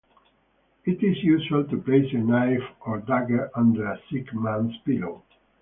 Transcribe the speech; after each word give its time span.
It 0.83 1.03
is 1.03 1.23
usual 1.23 1.63
to 1.65 1.77
place 1.79 2.11
a 2.11 2.17
knife 2.17 2.63
or 2.87 3.01
dagger 3.01 3.51
under 3.53 3.85
a 3.85 3.99
sick 4.11 4.33
man's 4.33 4.75
pillow. 4.79 5.21